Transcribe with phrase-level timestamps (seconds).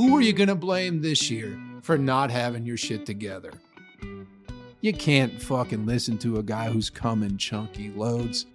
[0.00, 3.52] who are you going to blame this year for not having your shit together?
[4.80, 8.46] You can't fucking listen to a guy who's coming chunky loads.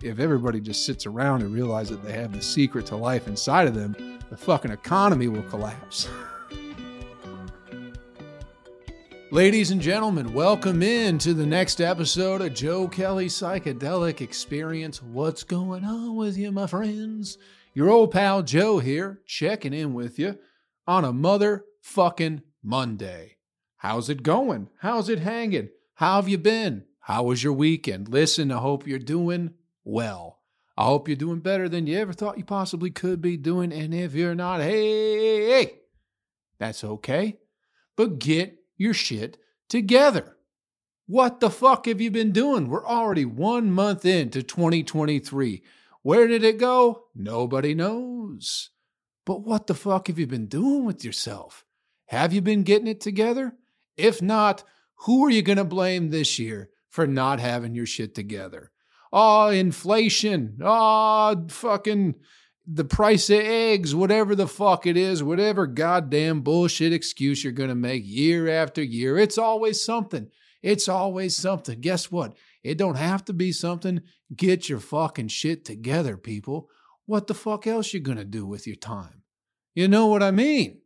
[0.00, 3.66] If everybody just sits around and realizes that they have the secret to life inside
[3.66, 6.08] of them, the fucking economy will collapse.
[9.32, 15.02] Ladies and gentlemen, welcome in to the next episode of Joe Kelly Psychedelic Experience.
[15.02, 17.38] What's going on with you, my friends?
[17.74, 20.38] Your old pal Joe here, checking in with you
[20.86, 23.36] on a motherfucking Monday.
[23.76, 24.68] How's it going?
[24.80, 25.68] How's it hanging?
[25.94, 26.84] How have you been?
[27.00, 28.08] How was your weekend?
[28.08, 29.54] Listen, I hope you're doing
[29.84, 30.40] well.
[30.76, 33.72] I hope you're doing better than you ever thought you possibly could be doing.
[33.72, 35.80] And if you're not, hey, hey,
[36.58, 37.38] that's okay.
[37.96, 40.36] But get your shit together.
[41.06, 42.68] What the fuck have you been doing?
[42.68, 45.62] We're already one month into 2023.
[46.08, 47.02] Where did it go?
[47.14, 48.70] Nobody knows.
[49.26, 51.66] But what the fuck have you been doing with yourself?
[52.06, 53.52] Have you been getting it together?
[53.94, 54.64] If not,
[55.00, 58.70] who are you going to blame this year for not having your shit together?
[59.12, 60.56] Oh, inflation.
[60.64, 62.14] Oh, fucking
[62.66, 67.68] the price of eggs, whatever the fuck it is, whatever goddamn bullshit excuse you're going
[67.68, 69.18] to make year after year.
[69.18, 70.30] It's always something.
[70.62, 71.82] It's always something.
[71.82, 72.34] Guess what?
[72.68, 74.02] It don't have to be something.
[74.36, 76.68] Get your fucking shit together, people.
[77.06, 79.22] What the fuck else you to do with your time?
[79.74, 80.82] You know what I mean?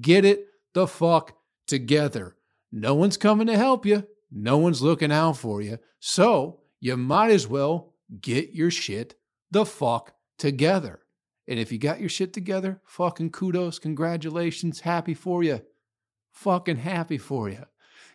[0.00, 2.36] Get it the fuck together.
[2.72, 4.06] No one's coming to help you.
[4.32, 5.78] No one's looking out for you.
[6.00, 9.14] So you might as well get your shit
[9.50, 11.00] the fuck together.
[11.46, 15.60] And if you got your shit together, fucking kudos, congratulations, happy for you.
[16.32, 17.66] Fucking happy for you.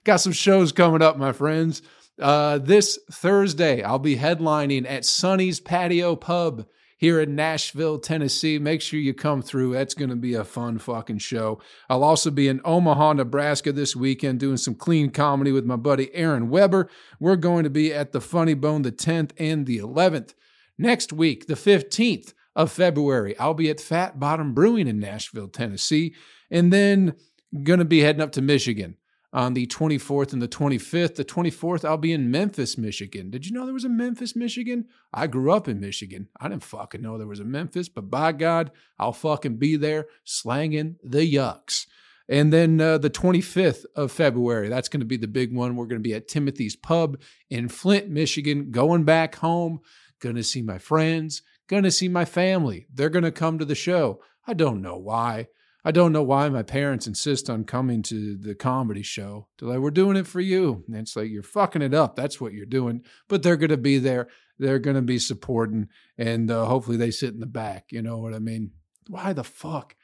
[0.03, 1.83] Got some shows coming up, my friends.
[2.19, 8.59] Uh, this Thursday, I'll be headlining at Sonny's Patio Pub here in Nashville, Tennessee.
[8.59, 9.73] Make sure you come through.
[9.73, 11.59] That's going to be a fun fucking show.
[11.89, 16.13] I'll also be in Omaha, Nebraska this weekend doing some clean comedy with my buddy
[16.13, 16.89] Aaron Weber.
[17.19, 20.33] We're going to be at the Funny Bone the 10th and the 11th.
[20.77, 26.13] Next week, the 15th of February, I'll be at Fat Bottom Brewing in Nashville, Tennessee.
[26.51, 27.15] And then
[27.63, 28.97] going to be heading up to Michigan
[29.33, 31.15] on the 24th and the 25th.
[31.15, 33.31] The 24th, I'll be in Memphis, Michigan.
[33.31, 34.85] Did you know there was a Memphis, Michigan?
[35.11, 36.29] I grew up in Michigan.
[36.39, 40.05] I didn't fucking know there was a Memphis, but by God, I'll fucking be there
[40.23, 41.87] slanging the yucks.
[42.29, 45.75] And then uh, the 25th of February, that's going to be the big one.
[45.75, 49.81] We're going to be at Timothy's Pub in Flint, Michigan, going back home,
[50.19, 52.87] going to see my friends, going to see my family.
[52.93, 54.21] They're going to come to the show.
[54.47, 55.47] I don't know why.
[55.85, 59.47] I don't know why my parents insist on coming to the comedy show.
[59.59, 60.83] They're like, we're doing it for you.
[60.87, 62.15] And it's like, you're fucking it up.
[62.15, 63.03] That's what you're doing.
[63.27, 64.29] But they're going to be there.
[64.57, 65.89] They're going to be supporting.
[66.17, 67.91] And uh, hopefully they sit in the back.
[67.91, 68.71] You know what I mean?
[69.09, 69.95] Why the fuck?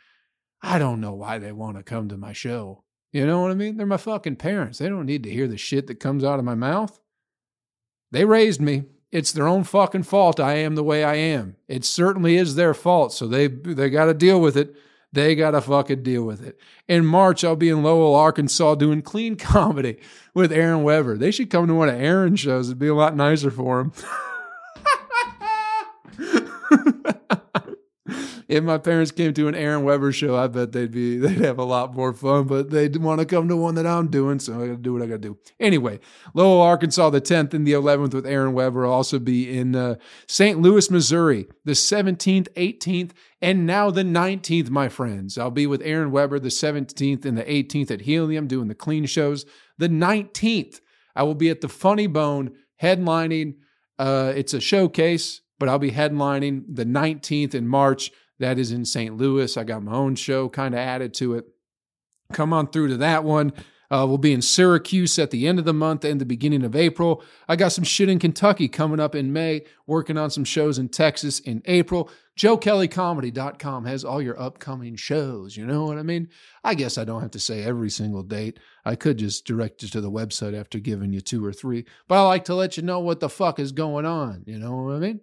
[0.61, 2.83] I don't know why they want to come to my show.
[3.13, 3.77] You know what I mean?
[3.77, 4.79] They're my fucking parents.
[4.79, 6.99] They don't need to hear the shit that comes out of my mouth.
[8.11, 8.83] They raised me.
[9.11, 11.55] It's their own fucking fault I am the way I am.
[11.67, 13.13] It certainly is their fault.
[13.13, 14.75] So they they got to deal with it.
[15.11, 16.59] They got to fucking deal with it.
[16.87, 19.97] In March, I'll be in Lowell, Arkansas doing clean comedy
[20.33, 21.17] with Aaron Weber.
[21.17, 22.69] They should come to one of Aaron's shows.
[22.69, 23.93] It'd be a lot nicer for them.
[28.49, 31.59] if my parents came to an Aaron Weber show, I bet they'd be they'd have
[31.59, 32.47] a lot more fun.
[32.47, 34.91] But they'd want to come to one that I'm doing, so I got to do
[34.91, 35.37] what I got to do.
[35.59, 35.99] Anyway,
[36.33, 38.87] Lowell, Arkansas, the 10th and the 11th with Aaron Weber.
[38.87, 39.95] I'll also be in uh,
[40.27, 40.59] St.
[40.59, 45.37] Louis, Missouri, the 17th, 18th, and now the 19th, my friends.
[45.37, 49.05] I'll be with Aaron Weber the 17th and the 18th at Helium doing the clean
[49.05, 49.45] shows.
[49.77, 50.81] The 19th,
[51.15, 53.57] I will be at the Funny Bone headlining.
[53.99, 58.11] Uh, it's a showcase, but I'll be headlining the 19th in March.
[58.39, 59.17] That is in St.
[59.17, 59.55] Louis.
[59.57, 61.45] I got my own show kind of added to it.
[62.33, 63.53] Come on through to that one.
[63.91, 66.75] Uh, we'll be in Syracuse at the end of the month and the beginning of
[66.75, 67.23] April.
[67.47, 70.89] I got some shit in Kentucky coming up in May, working on some shows in
[70.89, 72.09] Texas in April.
[72.39, 75.57] JoeKellyComedy.com has all your upcoming shows.
[75.57, 76.29] You know what I mean?
[76.63, 78.59] I guess I don't have to say every single date.
[78.85, 82.15] I could just direct you to the website after giving you two or three, but
[82.15, 84.43] I like to let you know what the fuck is going on.
[84.45, 85.21] You know what I mean?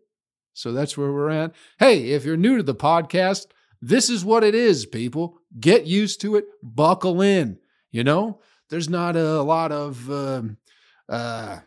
[0.56, 1.54] So that's where we're at.
[1.78, 3.44] Hey, if you're new to the podcast,
[3.82, 5.38] this is what it is, people.
[5.60, 7.58] Get used to it, buckle in.
[7.90, 10.42] You know, there's not a lot of uh,
[11.10, 11.58] uh,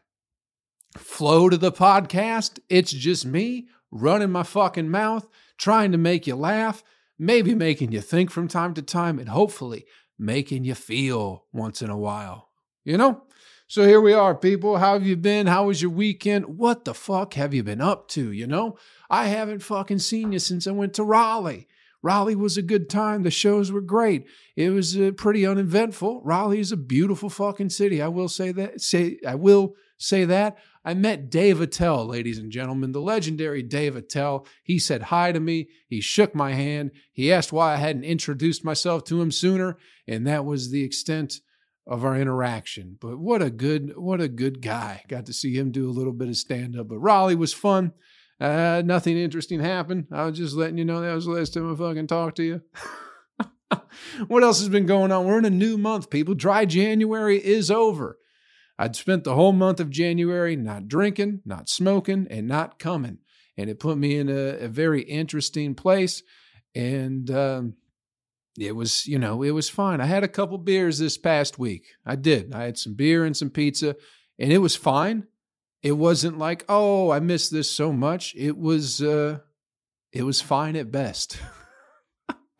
[0.98, 2.58] flow to the podcast.
[2.68, 5.28] It's just me running my fucking mouth,
[5.60, 6.84] trying to make you laugh,
[7.20, 9.86] maybe making you think from time to time, and hopefully
[10.18, 12.50] making you feel once in a while.
[12.84, 13.22] You know?
[13.70, 14.80] So here we are, people.
[14.80, 15.46] How have you been?
[15.46, 16.58] How was your weekend?
[16.58, 18.32] What the fuck have you been up to?
[18.32, 18.80] You know,
[19.12, 21.68] I haven't fucking seen you since I went to Raleigh.
[22.02, 23.22] Raleigh was a good time.
[23.22, 24.26] The shows were great.
[24.56, 26.24] It was uh, pretty uneventful.
[26.26, 28.02] Raleigh is a beautiful fucking city.
[28.02, 28.82] I will say that.
[28.82, 30.58] Say I will say that.
[30.84, 34.48] I met Dave Attell, ladies and gentlemen, the legendary Dave Attell.
[34.64, 35.70] He said hi to me.
[35.88, 36.90] He shook my hand.
[37.14, 39.78] He asked why I hadn't introduced myself to him sooner,
[40.08, 41.42] and that was the extent
[41.90, 42.98] of our interaction.
[43.02, 45.04] But what a good, what a good guy.
[45.08, 46.88] Got to see him do a little bit of stand up.
[46.88, 47.94] But Raleigh was fun.
[48.40, 50.06] Uh, nothing interesting happened.
[50.12, 52.44] I was just letting you know that was the last time I fucking talked to
[52.44, 52.62] you.
[54.28, 55.26] what else has been going on?
[55.26, 56.36] We're in a new month, people.
[56.36, 58.20] Dry January is over.
[58.78, 63.18] I'd spent the whole month of January not drinking, not smoking, and not coming.
[63.58, 66.22] And it put me in a, a very interesting place.
[66.76, 67.74] And um,
[68.60, 70.02] it was, you know, it was fine.
[70.02, 71.88] I had a couple beers this past week.
[72.06, 72.54] I did.
[72.54, 73.96] I had some beer and some pizza,
[74.38, 75.28] and it was fine.
[75.82, 78.36] It wasn't like, oh, I miss this so much.
[78.36, 79.40] It was, uh,
[80.12, 81.40] it was fine at best.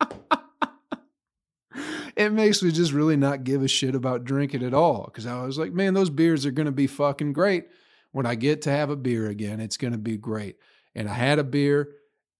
[2.16, 5.04] it makes me just really not give a shit about drinking at all.
[5.06, 7.66] Cause I was like, man, those beers are going to be fucking great.
[8.12, 10.56] When I get to have a beer again, it's going to be great.
[10.94, 11.92] And I had a beer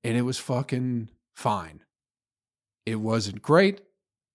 [0.02, 1.80] and it was fucking fine.
[2.86, 3.82] It wasn't great.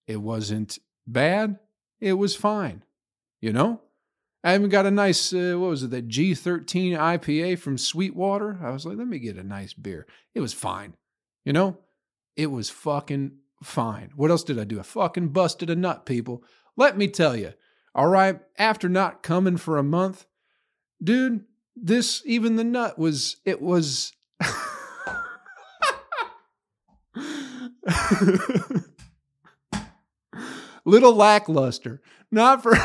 [0.07, 1.59] It wasn't bad.
[1.99, 2.83] It was fine.
[3.41, 3.81] You know?
[4.43, 8.59] I even got a nice, uh, what was it, that G13 IPA from Sweetwater.
[8.61, 10.05] I was like, let me get a nice beer.
[10.35, 10.93] It was fine.
[11.43, 11.77] You know?
[12.35, 14.11] It was fucking fine.
[14.15, 14.79] What else did I do?
[14.79, 16.43] I fucking busted a nut, people.
[16.77, 17.53] Let me tell you.
[17.93, 20.25] All right, after not coming for a month,
[21.01, 21.45] dude,
[21.75, 24.11] this even the nut was it was
[30.85, 32.01] little lackluster.
[32.31, 32.75] Not for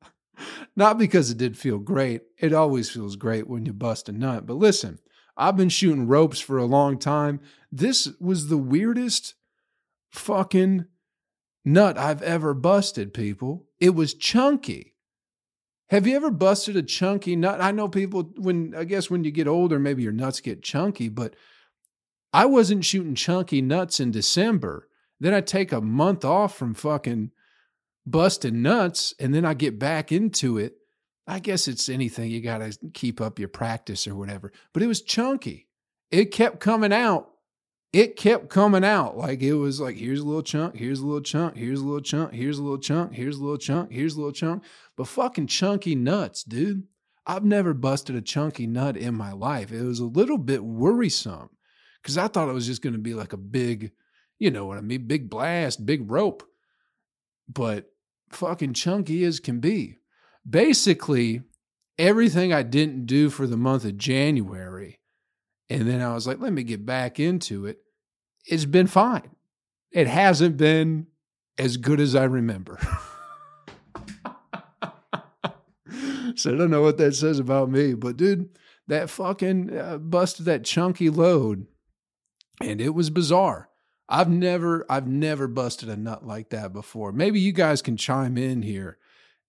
[0.76, 2.22] not because it did feel great.
[2.38, 4.46] It always feels great when you bust a nut.
[4.46, 4.98] But listen,
[5.36, 7.40] I've been shooting ropes for a long time.
[7.70, 9.34] This was the weirdest
[10.10, 10.86] fucking
[11.64, 13.66] nut I've ever busted, people.
[13.80, 14.94] It was chunky.
[15.88, 17.60] Have you ever busted a chunky nut?
[17.60, 21.08] I know people when I guess when you get older, maybe your nuts get chunky,
[21.08, 21.36] but
[22.32, 24.88] I wasn't shooting chunky nuts in December.
[25.20, 27.30] Then I take a month off from fucking
[28.06, 30.76] busting nuts and then I get back into it.
[31.26, 34.52] I guess it's anything you got to keep up your practice or whatever.
[34.72, 35.68] But it was chunky.
[36.10, 37.32] It kept coming out
[37.92, 41.20] it kept coming out like it was like here's a little chunk, here's a little
[41.20, 44.16] chunk, here's a little chunk, here's a little chunk, here's a little chunk, here's a
[44.16, 44.64] little chunk.
[44.96, 46.84] But fucking chunky nuts, dude.
[47.26, 49.70] I've never busted a chunky nut in my life.
[49.70, 51.50] It was a little bit worrisome
[52.02, 53.92] because I thought it was just going to be like a big,
[54.38, 56.42] you know what I mean, big blast, big rope.
[57.48, 57.92] But
[58.30, 59.98] fucking chunky as can be.
[60.48, 61.42] Basically,
[61.98, 64.98] everything I didn't do for the month of January
[65.72, 67.78] and then I was like, let me get back into it.
[68.44, 69.30] It's been fine.
[69.90, 71.06] It hasn't been
[71.56, 72.78] as good as I remember.
[76.34, 78.50] so I don't know what that says about me, but dude,
[78.88, 81.66] that fucking uh, busted that chunky load
[82.62, 83.68] and it was bizarre.
[84.08, 87.12] I've never I've never busted a nut like that before.
[87.12, 88.98] Maybe you guys can chime in here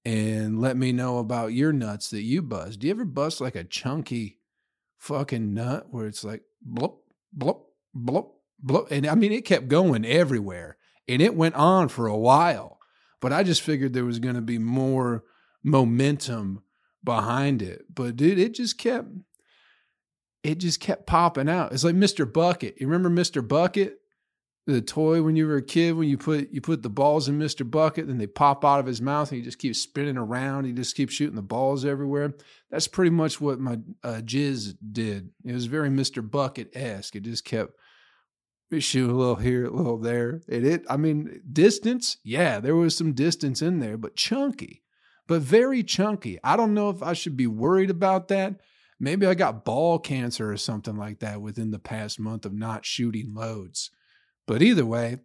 [0.05, 2.79] and let me know about your nuts that you bust.
[2.79, 4.39] Do you ever bust like a chunky
[5.03, 6.95] fucking nut where it's like blop,
[7.37, 7.63] blop,
[7.95, 8.29] blop,
[8.65, 8.89] blop.
[8.89, 10.77] And I mean, it kept going everywhere
[11.09, 12.79] and it went on for a while.
[13.19, 15.25] But I just figured there was going to be more
[15.61, 16.63] momentum
[17.03, 17.85] behind it.
[17.93, 19.09] But dude, it just kept,
[20.43, 21.71] it just kept popping out.
[21.71, 22.31] It's like Mr.
[22.31, 22.79] Bucket.
[22.79, 23.45] You remember Mr.
[23.45, 23.99] Bucket?
[24.65, 27.37] the toy when you were a kid when you put you put the balls in
[27.37, 27.69] Mr.
[27.69, 30.65] Bucket, then they pop out of his mouth and he just keeps spinning around.
[30.65, 32.33] He just keeps shooting the balls everywhere.
[32.71, 35.29] That's pretty much what my uh, jizz did.
[35.43, 36.29] It was very Mr.
[36.29, 37.15] Bucket esque.
[37.15, 37.73] It just kept
[38.79, 40.41] shooting a little here, a little there.
[40.47, 44.83] And it, I mean, distance, yeah, there was some distance in there, but chunky,
[45.27, 46.39] but very chunky.
[46.43, 48.55] I don't know if I should be worried about that.
[49.03, 52.85] Maybe I got ball cancer or something like that within the past month of not
[52.85, 53.91] shooting loads.
[54.47, 55.17] But either way,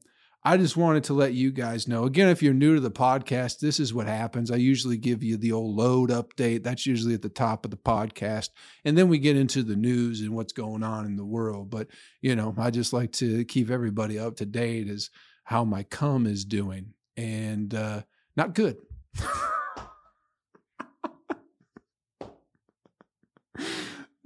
[0.42, 2.02] I just wanted to let you guys know.
[2.02, 4.50] Again, if you're new to the podcast, this is what happens.
[4.50, 6.64] I usually give you the old load update.
[6.64, 8.48] That's usually at the top of the podcast.
[8.84, 11.70] And then we get into the news and what's going on in the world.
[11.70, 11.86] But,
[12.20, 15.10] you know, I just like to keep everybody up to date as
[15.44, 16.94] how my cum is doing.
[17.16, 18.02] And uh,
[18.34, 18.78] not good.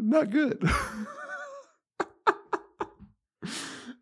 [0.02, 0.62] not good.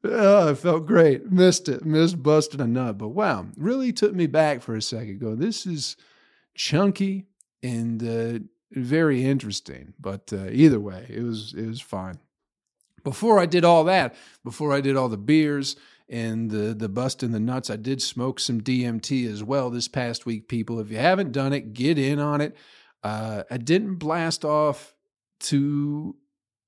[0.04, 1.30] oh, it felt great.
[1.30, 1.84] Missed it.
[1.84, 2.98] Missed busting a nut.
[2.98, 5.20] But wow, really took me back for a second.
[5.20, 5.96] Go, this is
[6.54, 7.26] chunky
[7.62, 8.38] and uh,
[8.72, 9.94] very interesting.
[9.98, 12.18] But uh, either way, it was it was fine.
[13.04, 14.14] before I did all that,
[14.44, 15.76] before I did all the beers
[16.08, 19.88] and the the bust in the nuts, I did smoke some DMT as well this
[19.88, 20.48] past week.
[20.48, 22.56] People, if you haven't done it, get in on it.
[23.02, 24.94] Uh, I didn't blast off
[25.40, 26.16] to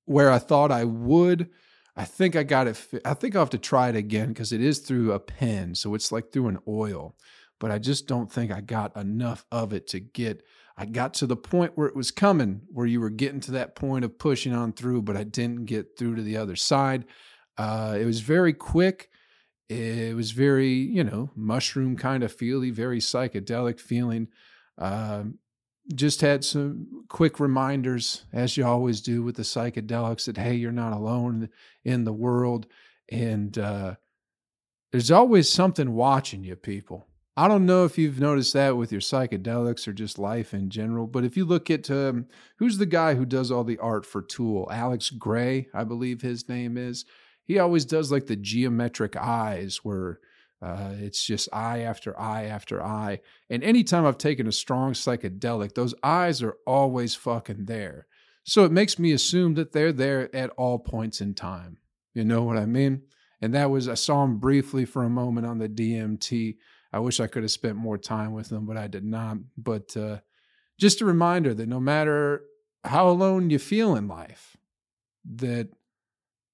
[0.05, 1.49] where I thought I would.
[1.95, 3.01] I think I got it.
[3.05, 5.93] I think I'll have to try it again because it is through a pen, so
[5.93, 7.15] it's like through an oil.
[7.59, 10.43] But I just don't think I got enough of it to get.
[10.75, 13.75] I got to the point where it was coming, where you were getting to that
[13.75, 17.05] point of pushing on through, but I didn't get through to the other side.
[17.57, 19.09] Uh, it was very quick.
[19.69, 24.29] It was very, you know, mushroom kind of feely, very psychedelic feeling.
[24.79, 25.37] Um,
[25.93, 30.71] just had some quick reminders, as you always do with the psychedelics, that hey, you're
[30.71, 31.49] not alone
[31.83, 32.67] in the world,
[33.09, 33.95] and uh,
[34.91, 37.07] there's always something watching you, people.
[37.35, 41.07] I don't know if you've noticed that with your psychedelics or just life in general,
[41.07, 44.21] but if you look at um, who's the guy who does all the art for
[44.21, 47.05] Tool, Alex Grey, I believe his name is.
[47.43, 50.19] He always does like the geometric eyes where
[50.63, 53.19] uh, it's just eye after eye after eye.
[53.49, 58.07] And anytime I've taken a strong psychedelic, those eyes are always fucking there.
[58.45, 61.79] So it makes me assume that they're there at all points in time.
[62.13, 63.01] You know what I mean?
[63.41, 66.55] And that was, I saw him briefly for a moment on the DMT.
[66.93, 69.37] I wish I could have spent more time with him, but I did not.
[69.57, 70.19] But uh,
[70.79, 72.43] just a reminder that no matter
[72.85, 74.55] how alone you feel in life,
[75.25, 75.69] that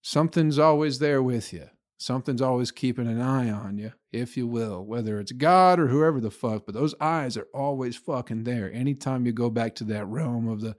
[0.01, 4.85] something's always there with you Something's always keeping an eye on you, if you will,
[4.85, 8.71] whether it's God or whoever the fuck, but those eyes are always fucking there.
[8.71, 10.77] Anytime you go back to that realm of the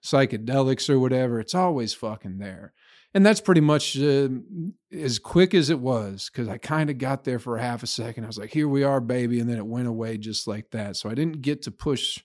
[0.00, 2.72] psychedelics or whatever, it's always fucking there.
[3.12, 4.28] And that's pretty much uh,
[4.92, 7.88] as quick as it was because I kind of got there for a half a
[7.88, 8.22] second.
[8.22, 9.40] I was like, here we are, baby.
[9.40, 10.94] And then it went away just like that.
[10.94, 12.20] So I didn't get to push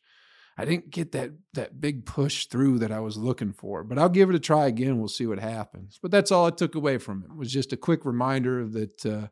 [0.58, 3.84] I didn't get that that big push through that I was looking for.
[3.84, 5.00] But I'll give it a try again.
[5.00, 6.00] We'll see what happens.
[6.02, 7.32] But that's all I took away from it.
[7.32, 9.28] it was just a quick reminder that uh,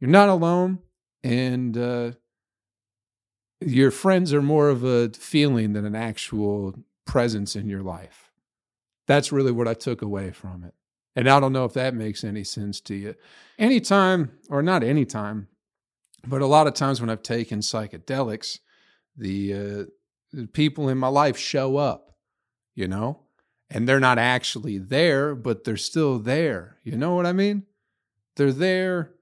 [0.00, 0.80] you're not alone,
[1.22, 2.12] and uh,
[3.60, 6.74] your friends are more of a feeling than an actual
[7.06, 8.32] presence in your life.
[9.06, 10.74] That's really what I took away from it.
[11.16, 13.14] And I don't know if that makes any sense to you.
[13.58, 15.48] Anytime, or not anytime,
[16.26, 18.60] but a lot of times when I've taken psychedelics,
[19.16, 19.84] the uh,
[20.52, 22.14] people in my life show up,
[22.74, 23.20] you know,
[23.68, 26.78] and they're not actually there, but they're still there.
[26.84, 27.64] You know what I mean?
[28.36, 29.12] They're there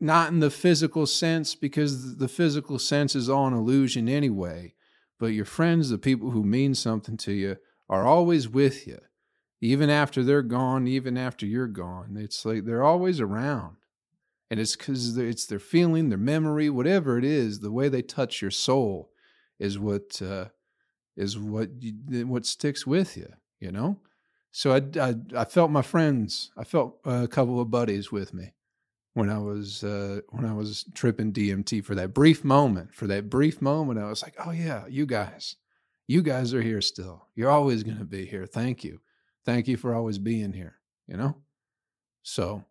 [0.00, 4.74] not in the physical sense because the physical sense is all an illusion anyway,
[5.18, 7.56] but your friends, the people who mean something to you,
[7.88, 8.98] are always with you.
[9.60, 13.76] Even after they're gone, even after you're gone, it's like they're always around.
[14.50, 18.42] And it's because it's their feeling, their memory, whatever it is, the way they touch
[18.42, 19.10] your soul
[19.64, 20.46] is what uh,
[21.16, 23.28] is what you, what sticks with you.
[23.60, 23.98] You know.
[24.50, 26.52] So I, I, I felt my friends.
[26.56, 28.52] I felt a couple of buddies with me
[29.14, 32.94] when I was uh, when I was tripping DMT for that brief moment.
[32.94, 35.56] For that brief moment, I was like, "Oh yeah, you guys,
[36.06, 37.26] you guys are here still.
[37.34, 38.46] You're always going to be here.
[38.46, 39.00] Thank you,
[39.44, 40.76] thank you for always being here."
[41.08, 41.36] You know.
[42.22, 42.64] So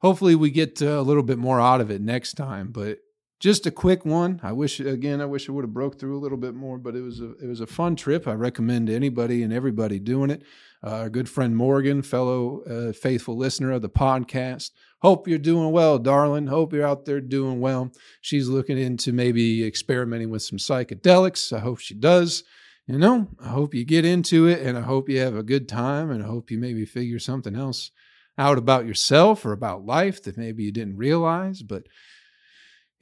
[0.00, 2.70] hopefully we get uh, a little bit more out of it next time.
[2.70, 2.98] But
[3.44, 4.40] just a quick one.
[4.42, 6.96] I wish again, I wish I would have broke through a little bit more, but
[6.96, 8.26] it was a it was a fun trip.
[8.26, 10.44] I recommend anybody and everybody doing it.
[10.82, 14.70] Uh, our good friend Morgan, fellow uh, faithful listener of the podcast.
[15.02, 16.46] Hope you're doing well, darling.
[16.46, 17.92] Hope you're out there doing well.
[18.22, 21.54] She's looking into maybe experimenting with some psychedelics.
[21.54, 22.44] I hope she does.
[22.86, 25.68] You know, I hope you get into it and I hope you have a good
[25.68, 27.90] time and I hope you maybe figure something else
[28.38, 31.60] out about yourself or about life that maybe you didn't realize.
[31.62, 31.84] But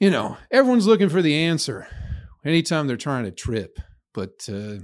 [0.03, 1.87] you know, everyone's looking for the answer
[2.43, 3.79] anytime they're trying to trip.
[4.13, 4.79] But uh,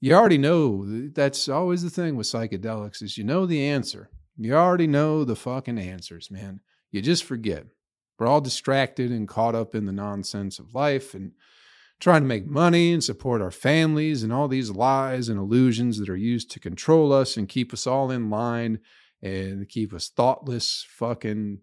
[0.00, 4.08] you already know that's always the thing with psychedelics is you know the answer.
[4.38, 6.60] You already know the fucking answers, man.
[6.90, 7.66] You just forget.
[8.18, 11.32] We're all distracted and caught up in the nonsense of life and
[12.00, 16.08] trying to make money and support our families and all these lies and illusions that
[16.08, 18.78] are used to control us and keep us all in line
[19.20, 21.58] and keep us thoughtless, fucking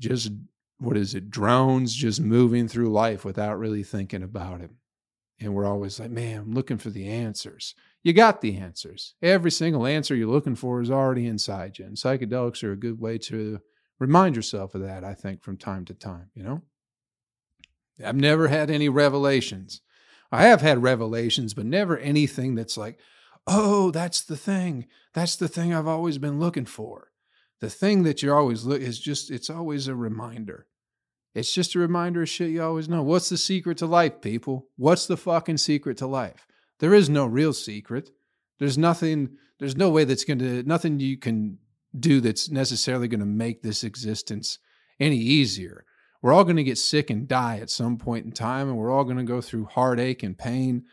[0.00, 0.32] just
[0.80, 4.70] what is it, drones just moving through life without really thinking about it.
[5.38, 7.74] And we're always like, man, I'm looking for the answers.
[8.02, 9.14] You got the answers.
[9.22, 11.84] Every single answer you're looking for is already inside you.
[11.84, 13.60] And psychedelics are a good way to
[13.98, 16.62] remind yourself of that, I think, from time to time, you know?
[18.04, 19.82] I've never had any revelations.
[20.32, 22.98] I have had revelations, but never anything that's like,
[23.46, 24.86] oh, that's the thing.
[25.12, 27.10] That's the thing I've always been looking for.
[27.60, 30.66] The thing that you're always look is just, it's always a reminder.
[31.34, 33.02] It's just a reminder of shit you always know.
[33.02, 34.66] What's the secret to life, people?
[34.76, 36.46] What's the fucking secret to life?
[36.80, 38.10] There is no real secret.
[38.58, 41.58] There's nothing, there's no way that's going to, nothing you can
[41.98, 44.58] do that's necessarily going to make this existence
[44.98, 45.84] any easier.
[46.22, 48.90] We're all going to get sick and die at some point in time, and we're
[48.90, 50.84] all going to go through heartache and pain.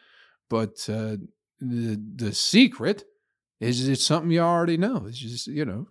[0.50, 1.18] But uh,
[1.60, 3.04] the the secret
[3.60, 5.06] is it's something you already know.
[5.08, 5.88] It's just you know,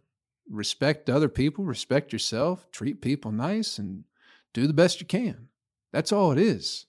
[0.49, 4.05] respect other people, respect yourself, treat people nice, and
[4.57, 5.49] do the best you can.
[5.93, 6.87] That's all it is.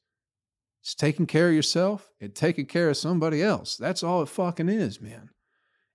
[0.82, 3.76] It's taking care of yourself and taking care of somebody else.
[3.76, 5.32] That's all it fucking is, man.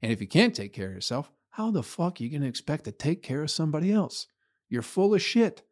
[0.02, 2.48] And if you can't take care of yourself, how the fuck are you going to
[2.48, 4.26] expect to take care of somebody else?
[4.68, 5.62] You're full of shit.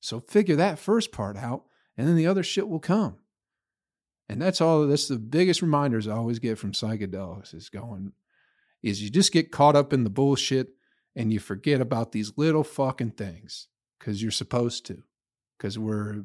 [0.00, 1.64] So figure that first part out,
[1.98, 3.18] and then the other shit will come.
[4.30, 8.12] And that's all that's the biggest reminders I always get from psychedelics is going
[8.82, 10.70] is you just get caught up in the bullshit
[11.14, 13.68] and you forget about these little fucking things
[13.98, 15.02] because you're supposed to.
[15.62, 16.24] Because we're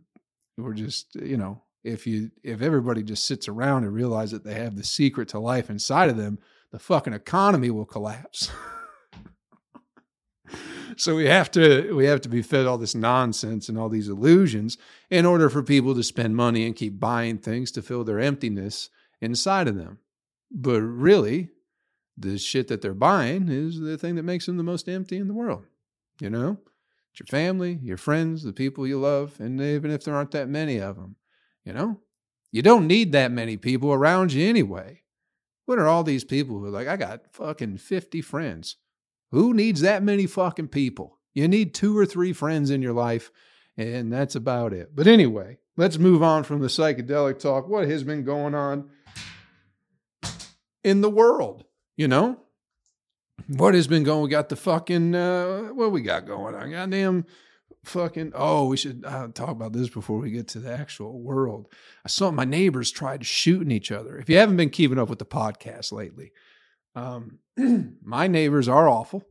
[0.58, 4.56] we're just, you know, if you if everybody just sits around and realize that they
[4.56, 6.39] have the secret to life inside of them,
[6.72, 8.50] the fucking economy will collapse.
[10.98, 14.10] so we have to we have to be fed all this nonsense and all these
[14.10, 14.79] illusions
[15.12, 18.89] in order for people to spend money and keep buying things to fill their emptiness
[19.22, 20.00] inside of them.
[20.50, 21.50] But really,
[22.17, 25.27] the shit that they're buying is the thing that makes them the most empty in
[25.27, 25.63] the world.
[26.20, 26.58] You know,
[27.19, 30.50] it's your family, your friends, the people you love, and even if there aren't that
[30.50, 31.15] many of them.
[31.65, 32.00] You know,
[32.51, 35.01] you don't need that many people around you anyway.
[35.65, 38.75] What are all these people who are like, I got fucking 50 friends?
[39.31, 41.17] Who needs that many fucking people?
[41.33, 43.31] You need two or three friends in your life,
[43.75, 44.95] and that's about it.
[44.95, 47.67] But anyway, let's move on from the psychedelic talk.
[47.67, 48.91] What has been going on
[50.83, 51.63] in the world?
[51.95, 52.39] You know,
[53.48, 54.24] what has been going?
[54.24, 56.72] We got the fucking uh, what we got going on?
[56.72, 57.25] Goddamn
[57.88, 61.67] fucking oh we should uh, talk about this before we get to the actual world
[62.06, 65.20] i saw my neighbors tried shooting each other if you haven't been keeping up with
[65.20, 66.32] the podcast lately
[66.96, 67.39] um,
[68.03, 69.24] my neighbors are awful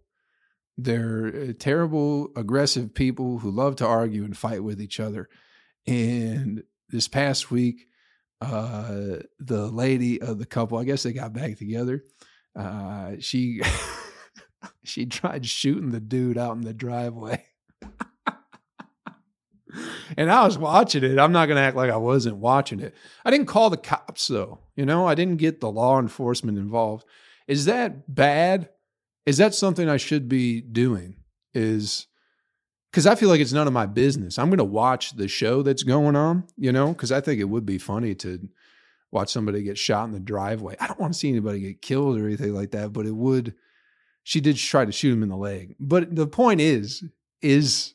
[0.79, 5.29] they're uh, terrible aggressive people who love to argue and fight with each other
[5.87, 7.87] and this past week
[8.41, 12.03] uh, the lady of the couple i guess they got back together
[12.57, 13.63] uh, she
[14.83, 17.45] she tried shooting the dude out in the driveway
[20.17, 21.19] and I was watching it.
[21.19, 22.95] I'm not going to act like I wasn't watching it.
[23.25, 24.61] I didn't call the cops though.
[24.75, 27.05] You know, I didn't get the law enforcement involved.
[27.47, 28.69] Is that bad?
[29.25, 31.17] Is that something I should be doing?
[31.55, 32.07] Is
[32.91, 34.39] because I feel like it's none of my business.
[34.39, 37.45] I'm going to watch the show that's going on, you know, because I think it
[37.45, 38.49] would be funny to
[39.11, 40.77] watch somebody get shot in the driveway.
[40.81, 43.55] I don't want to see anybody get killed or anything like that, but it would.
[44.23, 45.77] She did try to shoot him in the leg.
[45.79, 47.05] But the point is,
[47.41, 47.95] is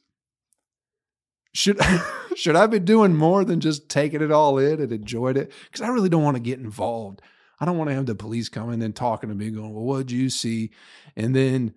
[1.54, 1.80] should
[2.36, 5.52] should I be doing more than just taking it all in and enjoying it?
[5.66, 7.22] Because I really don't want to get involved.
[7.60, 9.98] I don't want to have the police coming and talking to me, going, "Well, what
[10.00, 10.72] did you see?"
[11.16, 11.74] And then,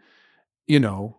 [0.66, 1.18] you know,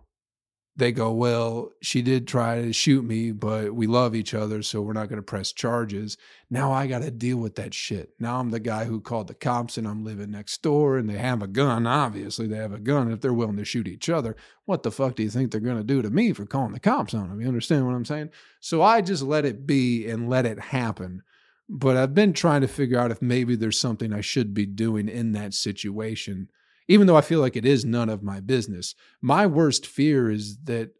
[0.78, 4.82] they go, Well, she did try to shoot me, but we love each other, so
[4.82, 6.18] we're not going to press charges.
[6.50, 8.12] Now I got to deal with that shit.
[8.20, 11.18] Now I'm the guy who called the cops and I'm living next door and they
[11.18, 11.88] have a gun.
[11.88, 13.12] Obviously, they have a gun.
[13.12, 14.36] If they're willing to shoot each other,
[14.66, 16.80] what the fuck do you think they're going to do to me for calling the
[16.80, 17.40] cops on them?
[17.40, 18.32] You understand what I'm saying?
[18.60, 21.24] So I just let it be and let it happen.
[21.70, 25.08] But I've been trying to figure out if maybe there's something I should be doing
[25.08, 26.50] in that situation
[26.88, 28.96] even though I feel like it is none of my business.
[29.22, 30.92] My worst fear is that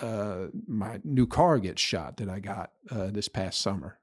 [0.00, 3.98] uh, my new car gets shot that I got uh, this past summer.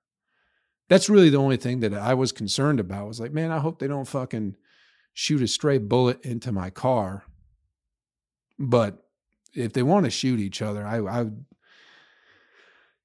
[0.88, 3.08] That's really the only thing that I was concerned about.
[3.08, 4.56] Was like, man, I hope they don't fucking
[5.14, 7.24] shoot a stray bullet into my car.
[8.60, 9.04] But
[9.54, 11.26] if they want to shoot each other, I, I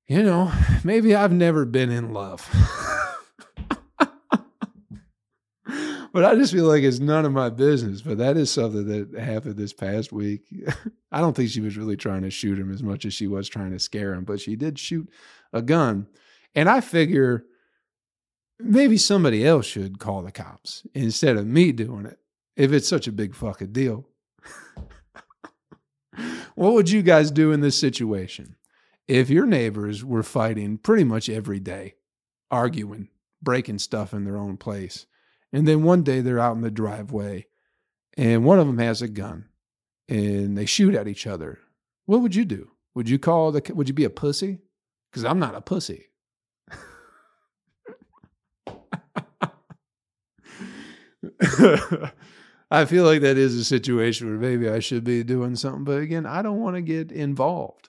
[0.07, 0.53] you know,
[0.85, 2.49] maybe I've never been in love.
[6.17, 8.01] but I just feel like it's none of my business.
[8.01, 10.47] But that is something that happened this past week.
[11.13, 13.51] I don't think she was really trying to shoot him as much as she was
[13.51, 15.11] trying to scare him, but she did shoot
[15.53, 16.07] a gun.
[16.55, 17.45] And I figure
[18.59, 22.19] maybe somebody else should call the cops instead of me doing it
[22.57, 24.09] if it's such a big fucking deal.
[26.55, 28.57] what would you guys do in this situation
[29.07, 31.97] if your neighbors were fighting pretty much every day,
[32.51, 33.11] arguing,
[33.43, 35.05] breaking stuff in their own place?
[35.53, 37.47] And then one day they're out in the driveway
[38.17, 39.49] and one of them has a gun
[40.09, 41.59] and they shoot at each other.
[42.07, 42.71] What would you do?
[42.95, 44.61] Would you call the, would you be a pussy?
[45.11, 46.07] Because I'm not a pussy.
[52.71, 55.85] I feel like that is a situation where maybe I should be doing something.
[55.85, 57.89] But again, I don't want to get involved.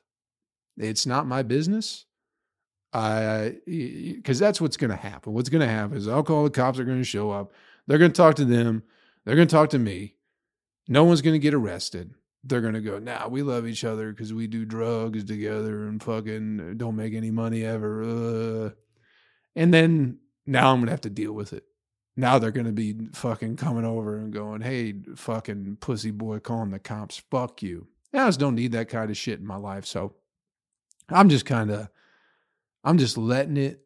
[0.77, 2.05] It's not my business.
[2.91, 5.33] Because that's what's going to happen.
[5.33, 7.51] What's going to happen is I'll call the cops are going to show up.
[7.85, 8.83] They're going to talk to them.
[9.25, 10.15] They're going to talk to me.
[10.87, 12.13] No one's going to get arrested.
[12.43, 16.01] They're going to go, nah, we love each other because we do drugs together and
[16.01, 18.03] fucking don't make any money ever.
[18.03, 18.69] Uh.
[19.55, 21.65] And then now I'm going to have to deal with it.
[22.15, 26.71] Now they're going to be fucking coming over and going, hey, fucking pussy boy calling
[26.71, 27.87] the cops, fuck you.
[28.13, 29.85] I just don't need that kind of shit in my life.
[29.85, 30.15] So
[31.09, 31.89] I'm just kind of,
[32.87, 33.81] I'm just letting it,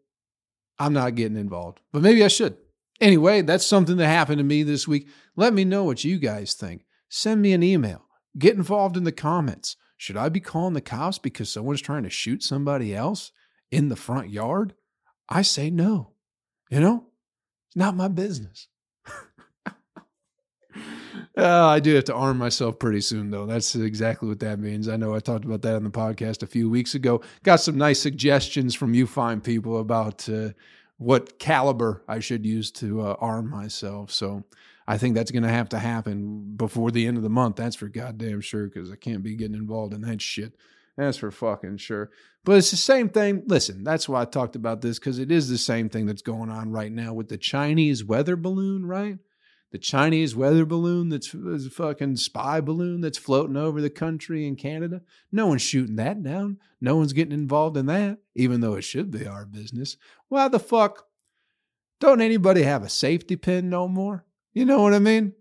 [0.78, 1.80] I'm not getting involved.
[1.92, 2.56] But maybe I should.
[3.00, 5.08] Anyway, that's something that happened to me this week.
[5.36, 6.86] Let me know what you guys think.
[7.10, 8.06] Send me an email.
[8.38, 9.76] Get involved in the comments.
[9.98, 13.32] Should I be calling the cops because someone's trying to shoot somebody else
[13.72, 14.76] in the front yard?
[15.28, 16.12] I say no.
[16.70, 17.08] You know,
[17.70, 18.68] it's not my business.
[21.38, 23.46] Uh, I do have to arm myself pretty soon, though.
[23.46, 24.88] That's exactly what that means.
[24.88, 27.22] I know I talked about that on the podcast a few weeks ago.
[27.44, 30.50] Got some nice suggestions from you fine people about uh,
[30.98, 34.12] what caliber I should use to uh, arm myself.
[34.12, 34.44] So
[34.88, 37.56] I think that's going to have to happen before the end of the month.
[37.56, 40.54] That's for goddamn sure, because I can't be getting involved in that shit.
[40.98, 42.12] That's for fucking sure.
[42.44, 43.44] But it's the same thing.
[43.48, 46.50] Listen, that's why I talked about this, because it is the same thing that's going
[46.50, 49.18] on right now with the Chinese weather balloon, right?
[49.72, 54.56] The Chinese weather balloon that's a fucking spy balloon that's floating over the country in
[54.56, 55.02] Canada.
[55.32, 56.58] No one's shooting that down.
[56.82, 59.96] No one's getting involved in that, even though it should be our business.
[60.28, 61.06] Why the fuck
[62.00, 64.26] don't anybody have a safety pin no more?
[64.54, 65.34] You know what I mean?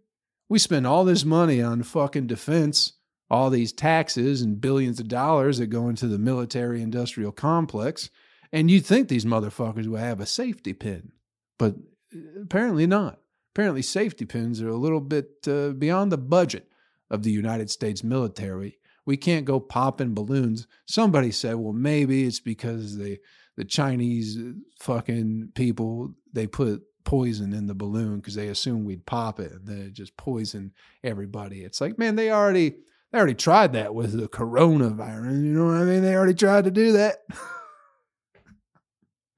[0.48, 2.94] We spend all this money on fucking defense,
[3.30, 8.10] all these taxes and billions of dollars that go into the military industrial complex,
[8.52, 11.12] and you'd think these motherfuckers would have a safety pin,
[11.58, 11.76] but
[12.14, 13.19] uh, apparently not.
[13.54, 16.68] Apparently, safety pins are a little bit uh, beyond the budget
[17.10, 18.78] of the United States military.
[19.04, 20.66] We can't go popping balloons.
[20.86, 23.18] Somebody said, well, maybe it's because the
[23.56, 29.04] the Chinese uh, fucking people they put poison in the balloon because they assumed we'd
[29.04, 31.62] pop it and then it just poison everybody.
[31.62, 32.76] It's like, man, they already
[33.10, 35.42] they already tried that with the coronavirus.
[35.42, 36.02] You know what I mean?
[36.02, 37.18] They already tried to do that.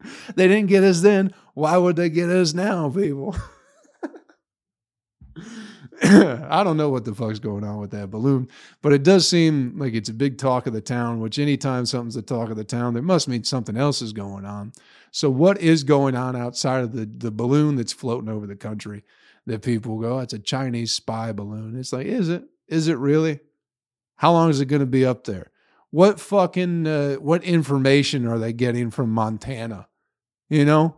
[0.35, 1.35] they didn't get us then.
[1.55, 3.35] Why would they get us now, people?
[6.05, 8.49] I don't know what the fuck's going on with that balloon,
[8.81, 12.17] but it does seem like it's a big talk of the town, which anytime something's
[12.17, 14.73] the talk of the town, there must mean something else is going on.
[15.13, 19.05] So what is going on outside of the, the balloon that's floating over the country
[19.47, 21.79] that people go, oh, it's a Chinese spy balloon.
[21.79, 22.45] It's like, is it?
[22.67, 23.41] Is it really?
[24.17, 25.51] How long is it going to be up there?
[25.91, 29.89] What fucking, uh, what information are they getting from Montana?
[30.49, 30.97] You know,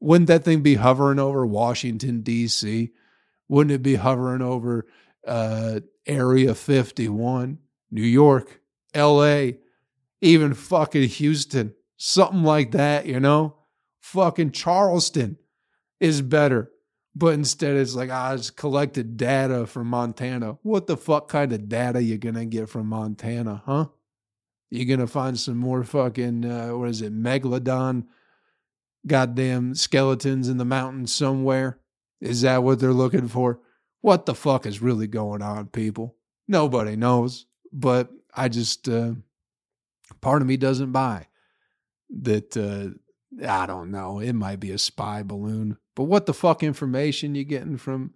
[0.00, 2.92] wouldn't that thing be hovering over Washington, D.C.?
[3.48, 4.86] Wouldn't it be hovering over
[5.26, 7.58] uh, Area 51,
[7.90, 8.60] New York,
[8.94, 9.50] LA,
[10.20, 13.56] even fucking Houston, something like that, you know?
[14.00, 15.38] Fucking Charleston
[16.00, 16.70] is better.
[17.14, 20.58] But instead, it's like, ah, it's collected data from Montana.
[20.62, 23.86] What the fuck kind of data you gonna get from Montana, huh?
[24.70, 28.06] You're gonna find some more fucking, uh, what is it, megalodon
[29.06, 31.80] goddamn skeletons in the mountains somewhere?
[32.20, 33.60] Is that what they're looking for?
[34.00, 36.16] What the fuck is really going on, people?
[36.46, 37.46] Nobody knows.
[37.72, 39.12] But I just, uh,
[40.20, 41.26] part of me doesn't buy
[42.22, 42.56] that.
[42.56, 42.98] Uh,
[43.46, 44.20] I don't know.
[44.20, 45.76] It might be a spy balloon.
[45.94, 48.14] But what the fuck information you getting from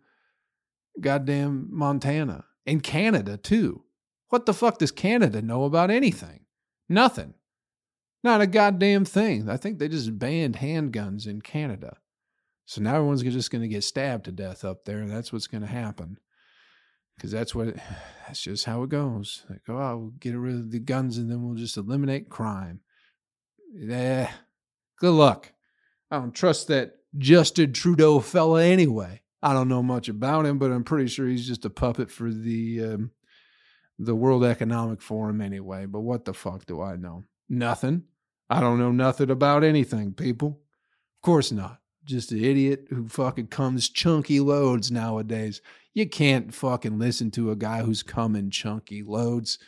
[1.00, 3.84] goddamn Montana and Canada too?
[4.28, 6.46] What the fuck does Canada know about anything?
[6.88, 7.34] Nothing.
[8.24, 9.48] Not a goddamn thing.
[9.48, 11.98] I think they just banned handguns in Canada.
[12.64, 14.98] So now everyone's just going to get stabbed to death up there.
[14.98, 16.18] and That's what's going to happen.
[17.16, 17.74] Because that's what,
[18.26, 19.44] that's just how it goes.
[19.50, 22.80] Like, oh, we'll get rid of the guns and then we'll just eliminate crime.
[23.74, 24.30] Yeah.
[24.98, 25.52] Good luck.
[26.10, 29.22] I don't trust that Justin Trudeau fella anyway.
[29.42, 32.30] I don't know much about him, but I'm pretty sure he's just a puppet for
[32.30, 33.10] the um,
[33.98, 35.86] the World Economic Forum anyway.
[35.86, 37.24] But what the fuck do I know?
[37.48, 38.04] Nothing.
[38.48, 40.60] I don't know nothing about anything, people.
[41.16, 45.60] Of course not just an idiot who fucking comes chunky loads nowadays.
[45.94, 49.58] You can't fucking listen to a guy who's coming chunky loads.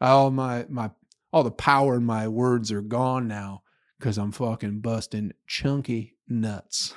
[0.00, 0.90] All my my
[1.32, 3.62] all the power in my words are gone now
[3.98, 6.94] because I'm fucking busting chunky nuts.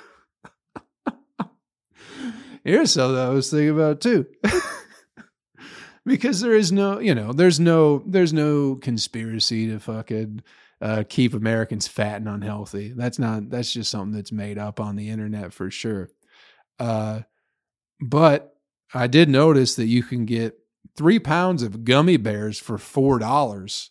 [2.64, 4.26] Here's something I was thinking about too.
[6.04, 10.42] because there is no, you know, there's no there's no conspiracy to fucking
[10.80, 12.92] uh, keep Americans fat and unhealthy.
[12.94, 16.10] That's not that's just something that's made up on the internet for sure.
[16.78, 17.20] Uh,
[18.00, 18.56] but
[18.92, 20.58] I did notice that you can get
[20.96, 23.90] three pounds of gummy bears for four dollars,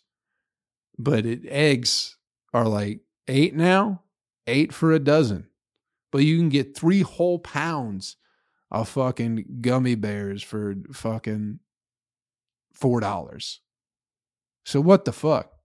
[0.98, 2.16] but it, eggs
[2.54, 4.02] are like eight now,
[4.46, 5.48] eight for a dozen.
[6.12, 8.16] But you can get three whole pounds
[8.70, 11.58] of fucking gummy bears for fucking
[12.72, 13.60] four dollars.
[14.64, 15.55] So what the fuck?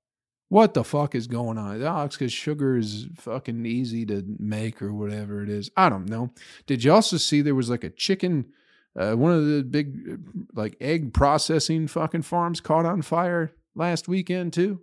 [0.52, 1.82] What the fuck is going on?
[1.82, 5.72] Oh, it's because sugar is fucking easy to make or whatever it is.
[5.78, 6.32] I don't know.
[6.68, 8.52] Did you also see there was like a chicken,
[9.00, 10.18] uh, one of the big uh,
[10.54, 14.82] like egg processing fucking farms caught on fire last weekend too?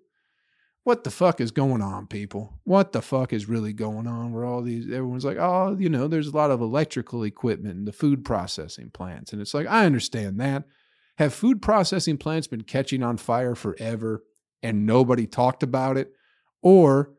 [0.84, 2.54] What the fuck is going on, people?
[2.64, 4.32] What the fuck is really going on?
[4.32, 7.84] Where all these everyone's like, oh, you know, there's a lot of electrical equipment in
[7.84, 10.64] the food processing plants, and it's like I understand that.
[11.18, 14.24] Have food processing plants been catching on fire forever?
[14.62, 16.12] And nobody talked about it?
[16.62, 17.12] Or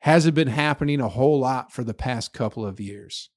[0.00, 3.30] has it been happening a whole lot for the past couple of years?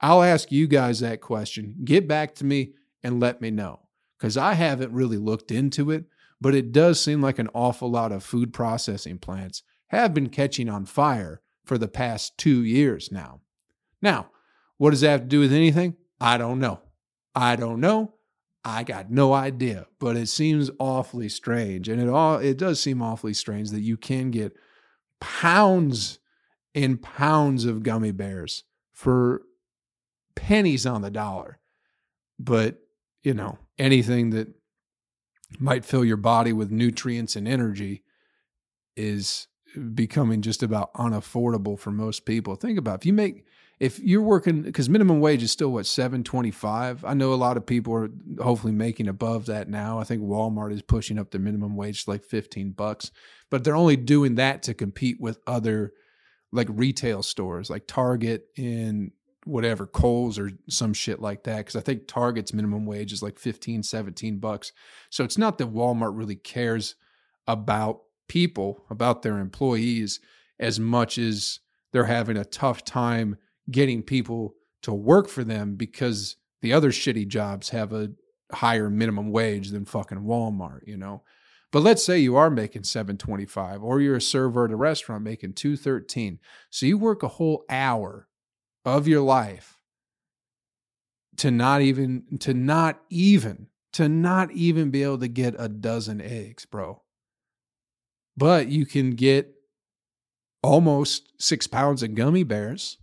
[0.00, 1.76] I'll ask you guys that question.
[1.84, 3.80] Get back to me and let me know
[4.18, 6.04] because I haven't really looked into it,
[6.40, 10.68] but it does seem like an awful lot of food processing plants have been catching
[10.68, 13.40] on fire for the past two years now.
[14.02, 14.30] Now,
[14.78, 15.96] what does that have to do with anything?
[16.20, 16.80] I don't know.
[17.34, 18.14] I don't know.
[18.68, 21.88] I got no idea, but it seems awfully strange.
[21.88, 24.56] And it all it does seem awfully strange that you can get
[25.20, 26.18] pounds
[26.74, 29.42] and pounds of gummy bears for
[30.34, 31.60] pennies on the dollar.
[32.40, 32.78] But,
[33.22, 34.48] you know, anything that
[35.60, 38.02] might fill your body with nutrients and energy
[38.96, 39.46] is
[39.94, 42.56] becoming just about unaffordable for most people.
[42.56, 43.44] Think about if you make
[43.78, 47.66] if you're working because minimum wage is still what 725 i know a lot of
[47.66, 48.10] people are
[48.42, 49.98] hopefully making above that now.
[49.98, 53.10] I think walmart is pushing up the minimum wage to like 15 bucks
[53.50, 55.92] but they're only doing that to compete with other
[56.52, 59.12] like retail stores like target and
[59.44, 63.38] whatever Kohl's or some shit like that because i think target's minimum wage is like
[63.38, 64.72] 15 17 bucks.
[65.10, 66.96] So it's not that walmart really cares
[67.46, 70.20] about people about their employees
[70.58, 71.60] as much as
[71.92, 73.36] they're having a tough time
[73.70, 78.10] getting people to work for them because the other shitty jobs have a
[78.52, 81.22] higher minimum wage than fucking Walmart, you know.
[81.72, 85.54] But let's say you are making 725 or you're a server at a restaurant making
[85.54, 86.38] 213.
[86.70, 88.28] So you work a whole hour
[88.84, 89.76] of your life
[91.38, 96.20] to not even to not even to not even be able to get a dozen
[96.20, 97.02] eggs, bro.
[98.36, 99.52] But you can get
[100.62, 102.98] almost 6 pounds of gummy bears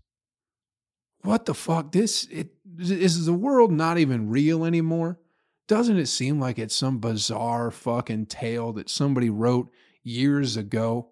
[1.24, 1.92] what the fuck?
[1.92, 5.20] This it is the world not even real anymore?
[5.68, 9.72] Doesn't it seem like it's some bizarre fucking tale that somebody wrote
[10.04, 11.10] years ago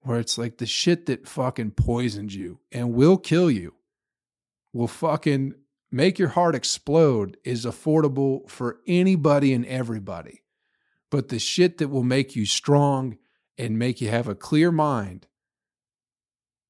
[0.00, 3.74] where it's like the shit that fucking poisons you and will kill you
[4.72, 5.54] will fucking
[5.92, 10.42] make your heart explode is affordable for anybody and everybody.
[11.10, 13.18] But the shit that will make you strong
[13.58, 15.26] and make you have a clear mind,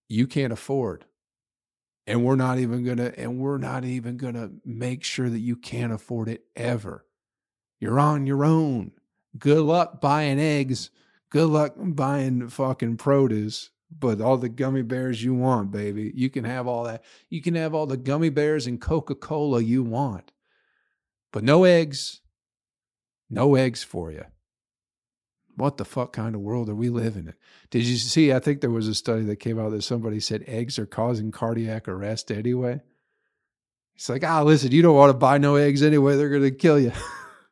[0.09, 1.05] you can't afford
[2.11, 5.92] and we're not even gonna and we're not even gonna make sure that you can't
[5.92, 7.07] afford it ever.
[7.79, 8.90] You're on your own.
[9.38, 10.90] Good luck buying eggs.
[11.31, 16.12] Good luck buying fucking produce but all the gummy bears you want baby.
[16.14, 17.05] You can have all that.
[17.29, 20.33] You can have all the gummy bears and coca-cola you want
[21.33, 22.23] but no eggs.
[23.29, 24.25] No eggs for you
[25.61, 27.35] what the fuck kind of world are we living in?
[27.70, 28.33] Did you see?
[28.33, 31.31] I think there was a study that came out that somebody said eggs are causing
[31.31, 32.81] cardiac arrest anyway.
[33.94, 36.16] It's like, ah, listen, you don't want to buy no eggs anyway.
[36.16, 36.92] They're going to kill you.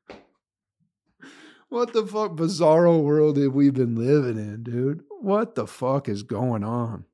[1.69, 5.05] what the fuck bizarro world have we been living in, dude?
[5.21, 7.05] What the fuck is going on?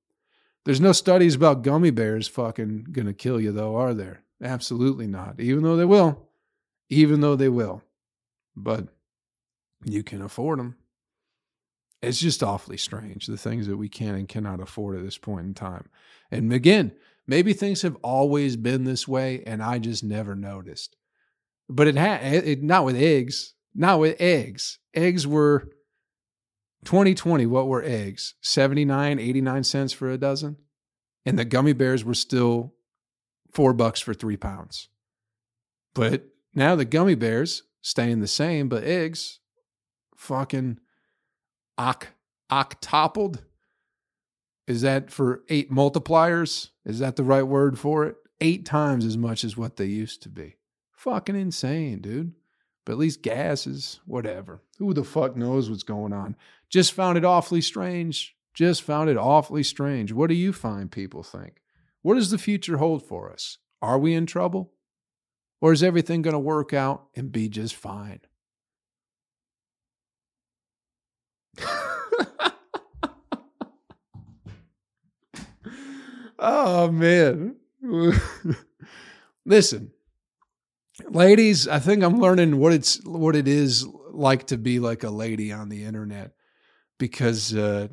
[0.65, 4.23] There's no studies about gummy bears fucking going to kill you, though, are there?
[4.41, 5.41] Absolutely not.
[5.41, 6.29] Even though they will.
[6.89, 7.83] Even though they will.
[8.55, 8.87] But
[9.85, 10.77] you can afford them.
[12.07, 15.47] It's just awfully strange the things that we can and cannot afford at this point
[15.47, 15.89] in time.
[16.31, 16.93] And again,
[17.27, 20.97] maybe things have always been this way and I just never noticed.
[21.69, 24.79] But it had it, not with eggs, not with eggs.
[24.95, 25.71] Eggs were
[26.85, 28.35] 2020 what were eggs?
[28.43, 30.57] 79, 89 cents for a dozen.
[31.25, 32.75] And the gummy bears were still
[33.53, 34.89] 4 bucks for 3 pounds.
[35.95, 39.41] But now the gummy bears staying the same, but eggs
[40.17, 40.79] fucking
[41.79, 42.09] oct-
[42.51, 43.41] octupled.
[44.67, 46.71] Is that for eight multipliers?
[46.85, 48.17] Is that the right word for it?
[48.41, 50.57] Eight times as much as what they used to be.
[50.93, 52.33] Fucking insane, dude.
[52.85, 54.63] But at least gas is whatever.
[54.79, 56.37] Who the fuck knows what's going on?
[56.69, 58.37] Just found it awfully strange.
[58.53, 60.13] Just found it awfully strange.
[60.13, 61.61] What do you find people think?
[62.03, 63.59] What does the future hold for us?
[63.81, 64.73] Are we in trouble?
[65.61, 68.21] Or is everything going to work out and be just fine?
[76.45, 77.57] Oh man.
[79.47, 79.91] Listen,
[81.09, 85.11] ladies, I think I'm learning what it's what it is like to be like a
[85.11, 86.33] lady on the internet
[86.99, 87.89] because uh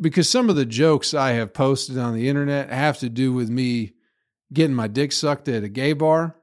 [0.00, 3.50] because some of the jokes I have posted on the internet have to do with
[3.50, 3.92] me
[4.52, 6.36] getting my dick sucked at a gay bar.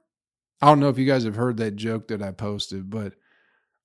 [0.61, 3.13] I don't know if you guys have heard that joke that I posted, but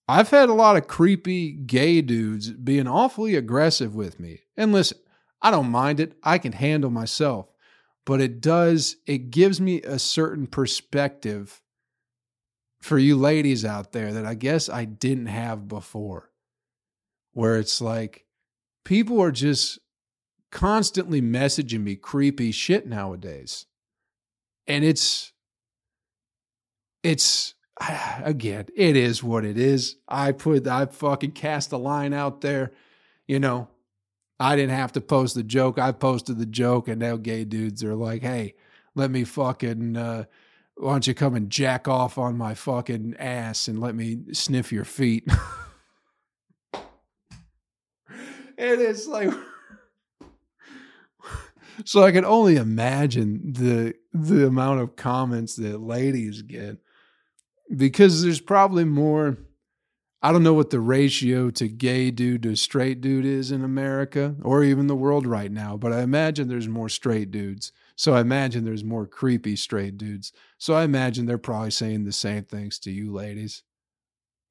[0.08, 4.40] I've had a lot of creepy gay dudes being awfully aggressive with me.
[4.56, 4.98] And listen,
[5.42, 6.14] I don't mind it.
[6.22, 7.48] I can handle myself.
[8.04, 11.60] But it does, it gives me a certain perspective
[12.80, 16.30] for you ladies out there that I guess I didn't have before.
[17.32, 18.26] Where it's like,
[18.84, 19.78] people are just
[20.50, 23.66] constantly messaging me creepy shit nowadays.
[24.66, 25.32] And it's
[27.02, 27.54] it's
[28.22, 29.96] again, it is what it is.
[30.08, 32.72] I put I fucking cast a line out there,
[33.26, 33.68] you know.
[34.42, 35.78] I didn't have to post the joke.
[35.78, 38.56] I posted the joke and now gay dudes are like, "Hey,
[38.96, 40.24] let me fucking uh
[40.74, 44.72] why don't you come and jack off on my fucking ass and let me sniff
[44.72, 45.28] your feet?"
[46.74, 46.82] and
[48.58, 49.30] it's like
[51.84, 56.78] so I can only imagine the the amount of comments that ladies get
[57.76, 59.38] because there's probably more
[60.24, 64.36] I don't know what the ratio to gay dude to straight dude is in America
[64.42, 67.72] or even the world right now, but I imagine there's more straight dudes.
[67.96, 70.32] So I imagine there's more creepy straight dudes.
[70.58, 73.64] So I imagine they're probably saying the same things to you ladies.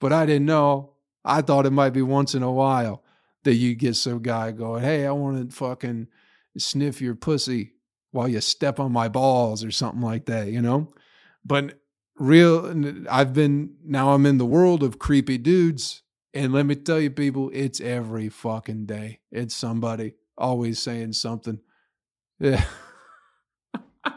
[0.01, 0.93] But I didn't know.
[1.23, 3.03] I thought it might be once in a while
[3.43, 6.07] that you get some guy going, Hey, I want to fucking
[6.57, 7.73] sniff your pussy
[8.12, 10.91] while you step on my balls or something like that, you know?
[11.45, 11.81] But
[12.21, 16.03] real, I've been, now I'm in the world of creepy dudes.
[16.34, 19.19] And let me tell you, people, it's every fucking day.
[19.31, 21.60] It's somebody always saying something.
[22.39, 22.63] Yeah.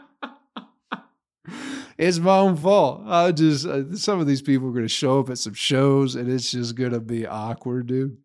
[1.97, 3.01] it's my own fault.
[3.05, 6.15] I just, uh, some of these people are going to show up at some shows
[6.15, 8.17] and it's just going to be awkward, dude.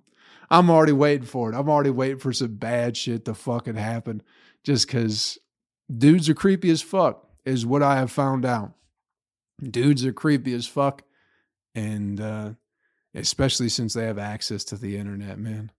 [0.50, 1.56] I'm already waiting for it.
[1.56, 4.22] I'm already waiting for some bad shit to fucking happen
[4.62, 5.38] just because
[5.92, 8.74] dudes are creepy as fuck, is what I have found out.
[9.62, 11.02] Dudes are creepy as fuck.
[11.74, 12.50] And uh,
[13.14, 15.72] especially since they have access to the internet, man.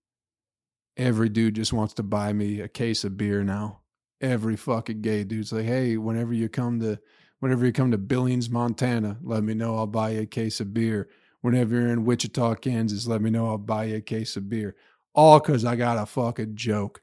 [0.97, 3.79] Every dude just wants to buy me a case of beer now.
[4.19, 6.99] Every fucking gay dude's like, hey, whenever you come to
[7.39, 9.77] whenever you come to Billings, Montana, let me know.
[9.77, 11.09] I'll buy you a case of beer
[11.41, 13.47] whenever you're in Wichita, Kansas, let me know.
[13.47, 14.75] I'll buy you a case of beer.
[15.13, 17.01] All because I got a fucking joke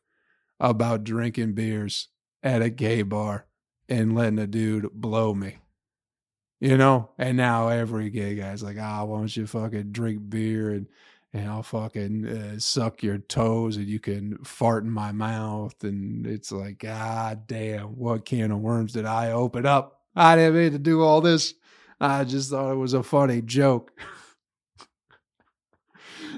[0.59, 2.09] about drinking beers
[2.43, 3.47] at a gay bar
[3.89, 5.59] and letting a dude blow me.
[6.61, 7.11] You know?
[7.19, 10.87] And now every gay guy's like, ah, why don't you fucking drink beer and
[11.33, 15.75] and I'll fucking uh, suck your toes and you can fart in my mouth.
[15.85, 20.01] And it's like, God damn, what can of worms did I open up?
[20.17, 21.55] I didn't mean to do all this.
[22.01, 23.93] I just thought it was a funny joke.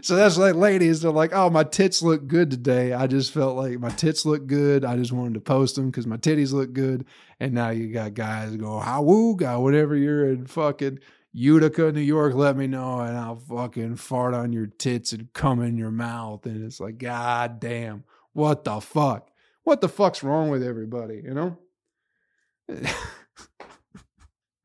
[0.02, 2.92] so that's like ladies, they're like, oh, my tits look good today.
[2.92, 4.84] I just felt like my tits look good.
[4.84, 7.04] I just wanted to post them because my titties look good.
[7.38, 11.00] And now you got guys go, how woo, guy, whatever you're in fucking
[11.32, 15.62] Utica, New York, let me know and I'll fucking fart on your tits and come
[15.62, 16.44] in your mouth.
[16.46, 19.30] And it's like, God damn, what the fuck?
[19.62, 21.58] What the fuck's wrong with everybody, you know?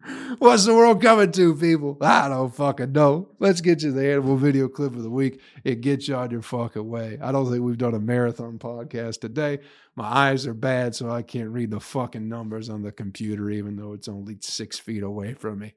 [0.39, 1.98] What's the world coming to, people?
[2.02, 3.30] I don't fucking know.
[3.39, 6.41] Let's get you the animal video clip of the week and get you on your
[6.41, 7.18] fucking way.
[7.22, 9.60] I don't think we've done a marathon podcast today.
[9.96, 13.76] My eyes are bad, so I can't read the fucking numbers on the computer, even
[13.76, 15.74] though it's only six feet away from me.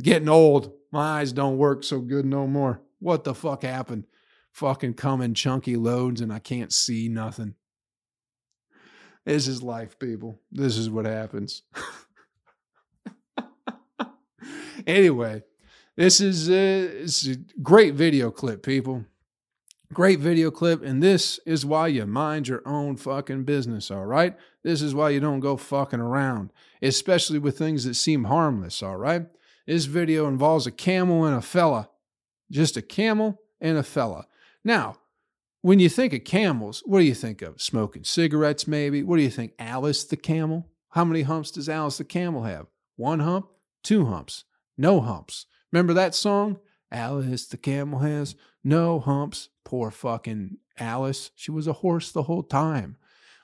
[0.00, 0.72] Getting old.
[0.92, 2.80] My eyes don't work so good no more.
[3.00, 4.04] What the fuck happened?
[4.52, 7.54] Fucking coming chunky loads and I can't see nothing.
[9.24, 10.38] This is life, people.
[10.52, 11.62] This is what happens.
[14.86, 15.42] anyway,
[15.96, 19.04] this is uh, a, it's a great video clip, people.
[19.92, 20.82] Great video clip.
[20.82, 24.36] And this is why you mind your own fucking business, all right?
[24.64, 28.96] This is why you don't go fucking around, especially with things that seem harmless, all
[28.96, 29.26] right?
[29.66, 31.88] This video involves a camel and a fella.
[32.50, 34.26] Just a camel and a fella.
[34.64, 34.96] Now,
[35.62, 37.60] when you think of camels, what do you think of?
[37.60, 39.02] Smoking cigarettes, maybe?
[39.02, 39.52] What do you think?
[39.58, 40.66] Alice the camel?
[40.90, 42.66] How many humps does Alice the camel have?
[42.96, 43.48] One hump?
[43.82, 44.44] Two humps?
[44.76, 45.46] No humps.
[45.72, 46.58] Remember that song?
[46.90, 49.48] Alice the camel has no humps.
[49.64, 51.30] Poor fucking Alice.
[51.34, 52.96] She was a horse the whole time.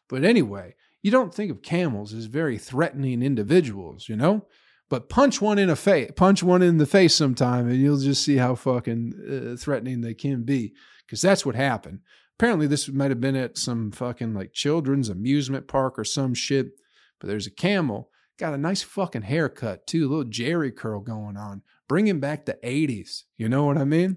[0.08, 4.46] But anyway, you don't think of camels as very threatening individuals, you know?
[4.88, 8.24] But punch one in a face, punch one in the face sometime, and you'll just
[8.24, 10.74] see how fucking uh, threatening they can be.
[11.06, 12.00] Because that's what happened.
[12.38, 16.72] Apparently, this might have been at some fucking like children's amusement park or some shit.
[17.20, 18.10] But there's a camel
[18.41, 21.61] Got a nice fucking haircut too, little Jheri curl going on.
[21.86, 23.24] Bringing back the 80s.
[23.36, 24.16] You know what I mean?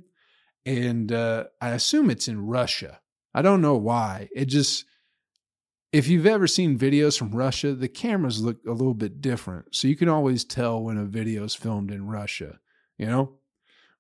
[0.66, 3.02] And uh, I assume it's in Russia.
[3.34, 4.30] I don't know why.
[4.34, 4.86] It just,
[5.92, 9.76] if you've ever seen videos from Russia, the cameras look a little bit different.
[9.76, 12.60] So you can always tell when a video is filmed in Russia,
[12.98, 13.40] you know?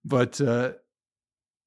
[0.05, 0.73] But uh,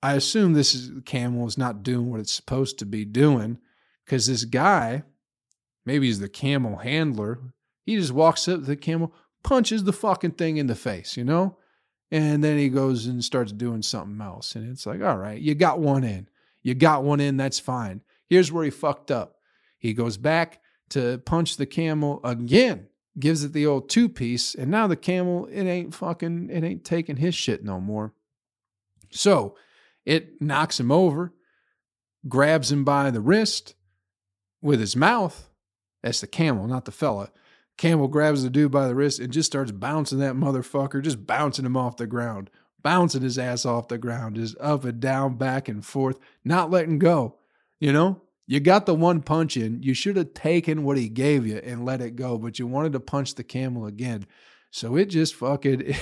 [0.02, 3.58] I assume this is, camel is not doing what it's supposed to be doing
[4.06, 5.02] because this guy,
[5.84, 7.52] maybe he's the camel handler,
[7.86, 11.24] he just walks up to the camel, punches the fucking thing in the face, you
[11.24, 11.56] know?
[12.10, 14.54] And then he goes and starts doing something else.
[14.54, 16.28] And it's like, all right, you got one in.
[16.62, 18.02] You got one in, that's fine.
[18.26, 19.36] Here's where he fucked up.
[19.78, 20.60] He goes back
[20.90, 25.46] to punch the camel again, gives it the old two piece, and now the camel,
[25.46, 28.14] it ain't fucking, it ain't taking his shit no more.
[29.10, 29.56] So
[30.04, 31.32] it knocks him over,
[32.28, 33.74] grabs him by the wrist
[34.60, 35.48] with his mouth.
[36.02, 37.30] That's the camel, not the fella.
[37.76, 41.66] Camel grabs the dude by the wrist and just starts bouncing that motherfucker, just bouncing
[41.66, 42.50] him off the ground,
[42.82, 46.98] bouncing his ass off the ground, just up and down, back and forth, not letting
[46.98, 47.36] go.
[47.78, 49.82] You know, you got the one punch in.
[49.82, 52.92] You should have taken what he gave you and let it go, but you wanted
[52.92, 54.26] to punch the camel again.
[54.70, 55.94] So it just fucking,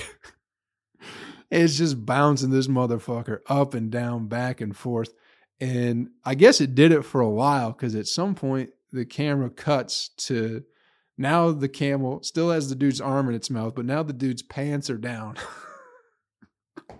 [1.51, 5.13] it's just bouncing this motherfucker up and down, back and forth.
[5.59, 9.49] And I guess it did it for a while because at some point the camera
[9.49, 10.63] cuts to
[11.17, 14.41] now the camel still has the dude's arm in its mouth, but now the dude's
[14.41, 15.37] pants are down.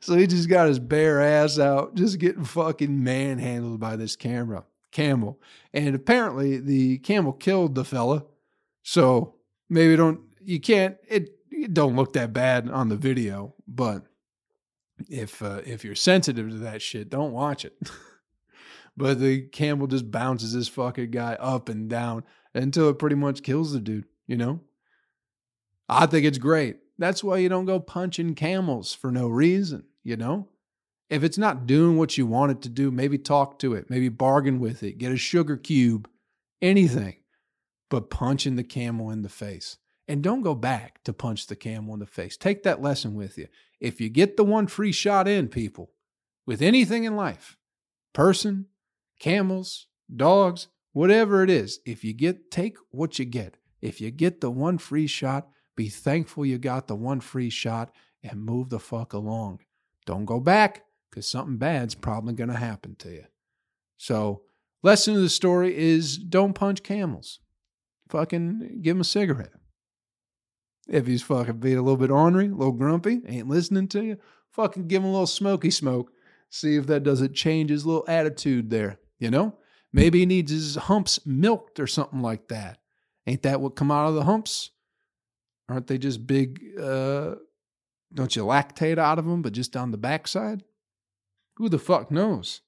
[0.00, 4.64] so he just got his bare ass out, just getting fucking manhandled by this camera
[4.92, 5.40] camel.
[5.72, 8.24] And apparently the camel killed the fella.
[8.82, 9.34] So
[9.68, 14.04] maybe don't you can't it, it don't look that bad on the video, but
[15.08, 17.76] if uh, if you're sensitive to that shit, don't watch it.
[19.00, 22.22] But the camel just bounces this fucking guy up and down
[22.54, 24.60] until it pretty much kills the dude, you know?
[25.88, 26.76] I think it's great.
[26.98, 30.48] That's why you don't go punching camels for no reason, you know?
[31.08, 34.10] If it's not doing what you want it to do, maybe talk to it, maybe
[34.10, 36.06] bargain with it, get a sugar cube,
[36.60, 37.16] anything,
[37.88, 39.78] but punching the camel in the face.
[40.08, 42.36] And don't go back to punch the camel in the face.
[42.36, 43.48] Take that lesson with you.
[43.80, 45.90] If you get the one free shot in, people,
[46.46, 47.56] with anything in life,
[48.12, 48.66] person,
[49.20, 51.78] camels, dogs, whatever it is.
[51.86, 53.56] If you get, take what you get.
[53.80, 57.92] If you get the one free shot, be thankful you got the one free shot
[58.22, 59.60] and move the fuck along.
[60.04, 63.24] Don't go back because something bad's probably going to happen to you.
[63.96, 64.42] So,
[64.82, 67.40] lesson of the story is don't punch camels.
[68.08, 69.52] Fucking give him a cigarette.
[70.88, 74.16] If he's fucking being a little bit ornery, a little grumpy, ain't listening to you,
[74.50, 76.10] fucking give him a little smoky smoke.
[76.48, 78.98] See if that doesn't change his little attitude there.
[79.20, 79.54] You know,
[79.92, 82.78] maybe he needs his humps milked or something like that.
[83.26, 84.70] Ain't that what come out of the humps?
[85.68, 86.60] Aren't they just big?
[86.76, 87.36] Uh,
[88.12, 90.64] don't you lactate out of them, but just on the backside?
[91.56, 92.62] Who the fuck knows?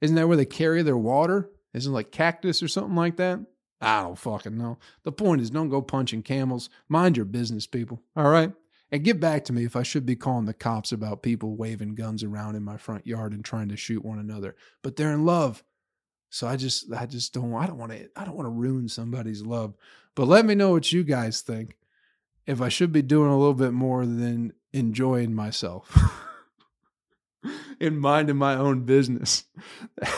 [0.00, 1.50] Isn't that where they carry their water?
[1.74, 3.40] Isn't it like cactus or something like that?
[3.80, 4.78] I don't fucking know.
[5.02, 6.70] The point is, don't go punching camels.
[6.88, 8.00] Mind your business, people.
[8.16, 8.52] All right?
[8.92, 11.94] And get back to me if I should be calling the cops about people waving
[11.94, 14.54] guns around in my front yard and trying to shoot one another.
[14.82, 15.64] But they're in love.
[16.32, 18.88] So I just I just don't I don't want to I don't want to ruin
[18.88, 19.74] somebody's love.
[20.14, 21.76] But let me know what you guys think.
[22.46, 25.94] If I should be doing a little bit more than enjoying myself.
[27.80, 29.44] in minding my own business.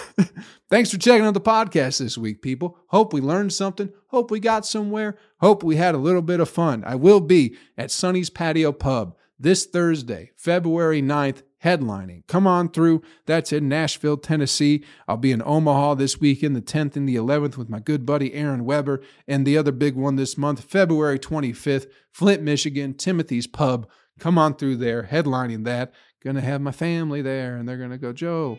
[0.70, 2.78] Thanks for checking out the podcast this week, people.
[2.86, 3.92] Hope we learned something.
[4.06, 5.18] Hope we got somewhere.
[5.40, 6.84] Hope we had a little bit of fun.
[6.86, 12.26] I will be at Sonny's Patio Pub this Thursday, February 9th headlining.
[12.28, 13.02] Come on through.
[13.26, 14.84] That's in Nashville, Tennessee.
[15.08, 18.34] I'll be in Omaha this weekend, the 10th and the 11th, with my good buddy
[18.34, 19.02] Aaron Weber.
[19.26, 23.88] And the other big one this month, February 25th, Flint, Michigan, Timothy's Pub.
[24.18, 25.92] Come on through there, headlining that.
[26.22, 28.58] Gonna have my family there, and they're gonna go, Joe,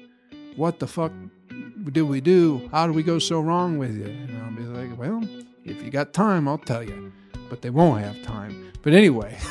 [0.56, 1.12] what the fuck
[1.91, 2.70] did we do?
[2.72, 4.06] How did we go so wrong with you?
[4.06, 5.24] And I'll be like, well,
[5.64, 7.12] if you got time, I'll tell you.
[7.50, 8.72] But they won't have time.
[8.82, 9.38] But anyway.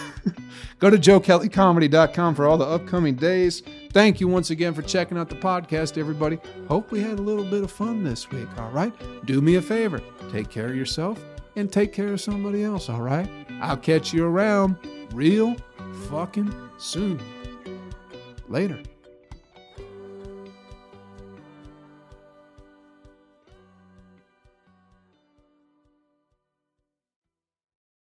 [0.80, 3.62] Go to joekellycomedy.com for all the upcoming days.
[3.92, 6.38] Thank you once again for checking out the podcast, everybody.
[6.68, 8.92] Hope we had a little bit of fun this week, all right?
[9.24, 11.24] Do me a favor take care of yourself
[11.56, 13.28] and take care of somebody else, all right?
[13.60, 14.76] I'll catch you around
[15.12, 15.56] real
[16.10, 17.20] fucking soon.
[18.48, 18.78] Later.